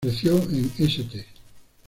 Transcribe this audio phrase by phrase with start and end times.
[0.03, 1.27] Creció en St.